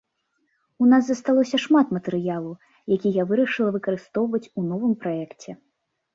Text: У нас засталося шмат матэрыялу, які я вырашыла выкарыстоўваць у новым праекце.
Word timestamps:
У 0.83 0.85
нас 0.93 1.03
засталося 1.09 1.59
шмат 1.65 1.91
матэрыялу, 1.97 2.53
які 2.95 3.13
я 3.21 3.27
вырашыла 3.33 3.69
выкарыстоўваць 3.77 4.43
у 4.59 4.67
новым 4.73 4.99
праекце. 5.07 5.51